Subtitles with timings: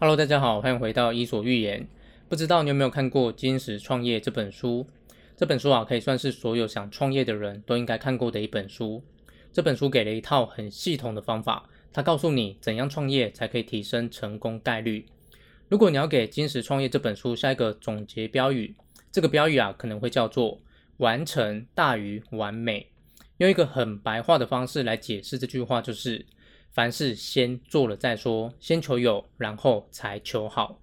[0.00, 1.88] Hello，大家好，欢迎回到伊索寓言。
[2.28, 4.86] 不知道你有没有看过《金石创业》这本书？
[5.36, 9.02] 这本书啊，可以算是所有想创业的人都应该看过的一本书。
[9.52, 15.04] 这本书给了一套很系统的方法，它告诉你怎样创业才可以提升成功概率。
[15.68, 18.76] 如果你要给《金石创业》这本书下一个总结标语，
[19.10, 20.60] 这个标语啊，可能会叫做
[20.98, 22.86] “完成大于完美”。
[23.38, 26.24] 用一个很白话的方式来解释这句话，就是。
[26.70, 30.80] 凡事先做了再说，先求有，然后才求好。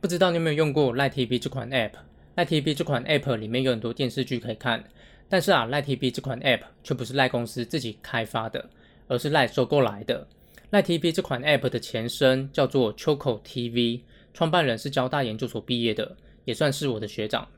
[0.00, 4.84] 不知道你有没有用过 LINE TV 这款 App？LINE TV 这款 App 里面有很多电视剧可以看，
[5.28, 8.70] 但是啊，LINE TV 这款 App 却不是赖公司自己开发的，
[9.06, 10.26] 而是赖收购来的。
[10.70, 14.02] LINE TV 这款 App 的前身叫做 Choco TV，
[14.32, 17.48] 创办人是交大研究所毕业的，也算是我的学长。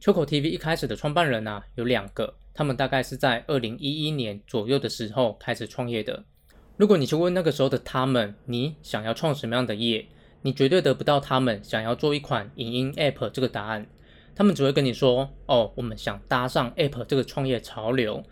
[0.00, 6.24] Choco TV 一开始的创办人啊有两个，他们大概是在二零一一年左右的时候开始创业的。
[6.78, 10.06] 如果你去问那个时候的他们，你想要创什么样的业，
[10.42, 13.84] 你绝对得不到他们想要做一款影音 App 这个答案。
[14.36, 18.22] 他们只会跟你说：“哦，我们想搭上 App 这个创业潮流。”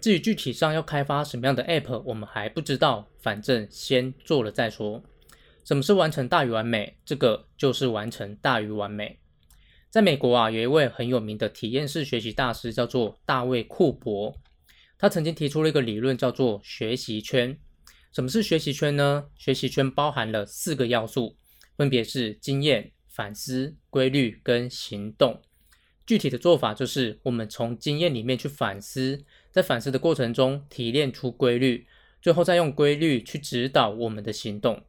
[0.00, 3.08] 至于具体上要开发什么样的 App，我们还不知道。
[3.18, 5.02] 反正先做了再说。
[5.64, 6.98] 什么是完成大于完美？
[7.04, 9.18] 这个就是完成大于完美。
[9.90, 14.36] 在美国啊，有一位很有名的体验式学习大师，叫做大卫·库珀。
[14.96, 17.58] 他曾经提出了一个理论，叫做学习圈。
[18.12, 19.26] 什么是学习圈呢？
[19.36, 21.36] 学习圈包含了四个要素，
[21.76, 25.40] 分别是经验、反思、规律跟行动。
[26.06, 31.86] 具体的做法就是，我们从经验里面去反思，在反思的过程中提炼出规律，
[32.22, 34.82] 最后再用规律去指导我们的行动。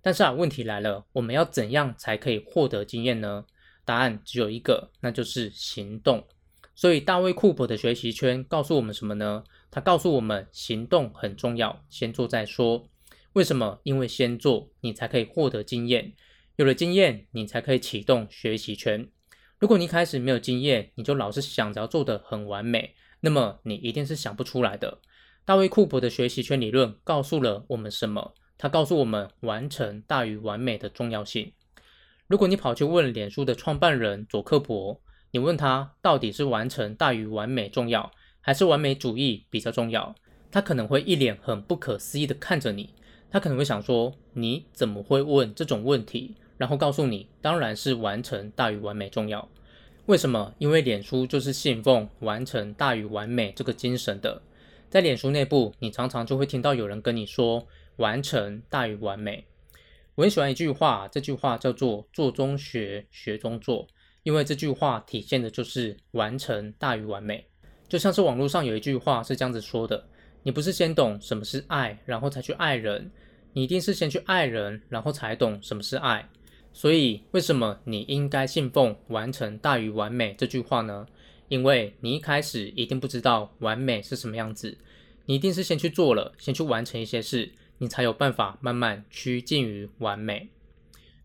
[0.00, 3.44] 但是啊，问题来了，我们要怎样才可以获得经验呢？
[3.84, 6.26] 答案只有一个，那就是行动。
[6.74, 9.44] 所以，大卫·库珀的学习圈告诉我们什么呢？
[9.74, 12.88] 他告诉我们，行动很重要，先做再说。
[13.32, 13.80] 为什么？
[13.82, 16.12] 因为先做，你才可以获得经验。
[16.54, 19.08] 有了经验，你才可以启动学习圈。
[19.58, 25.00] 如果你一开始没有经验，你就老是想着要做得很完美，那么你一定是想不出来的。
[25.44, 28.32] 大卫·库珀的学习圈理论告诉了我们什么？
[28.56, 31.52] 他告诉我们，完成大于完美的重要性。
[32.28, 38.12] 如果你跑去问脸书的创办人佐克伯，你问他到底是完成大于完美重要，
[38.46, 40.14] 还是完美主义比较重要？
[40.50, 42.90] 他可能会一脸很不可思议的看着你，
[43.30, 49.48] 他可能会想说：“你怎么会问这种问题？”然后告诉你：“当然是完成大于完美重要。”
[50.04, 50.54] 为什么？
[50.58, 54.42] 因为脸书就是信奉完成大于完美这个精神的。
[54.90, 57.66] 在脸书内部，你常常就会听到有人跟你说
[57.96, 59.46] ：“完成大于完美。”
[60.16, 63.88] 我很喜欢一句话，这句话叫做“做中学，学中做”，
[64.22, 67.46] 因为这句话体现的就是完成大于完美。
[67.88, 70.06] 就像是网络上有一句话是这样子说的：
[70.42, 73.10] 你不是先懂什么是爱，然后才去爱人，
[73.52, 76.28] 你一定是先去爱人，然后才懂什么是爱。
[76.72, 81.06] 所以，为什么你应该信奉“完成大于完美”这句话呢？
[81.48, 84.76] 因为你一开始一定不知道完美是什么样子，
[85.26, 90.48] 你一定是先去做了，先去完成一些事，你才有办法慢慢趋近于完美。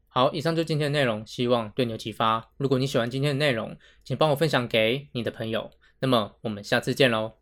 [0.07, 2.51] 好，以上就今天的内容，希望对你有启发。
[2.57, 5.71] 如果你喜欢今天的内容，请帮我分享给你的朋友。
[5.99, 7.33] 那么我们下次见喽。